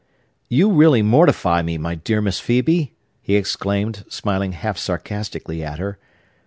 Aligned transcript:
"You 0.49 0.71
really 0.71 1.03
mortify 1.03 1.61
me, 1.61 1.77
my 1.77 1.93
dear 1.93 2.21
Miss 2.21 2.41
Phœbe!" 2.41 2.89
he 3.21 3.35
exclaimed, 3.35 4.03
smiling 4.09 4.53
half 4.53 4.79
sarcastically 4.79 5.63
at 5.63 5.77
her. 5.77 5.99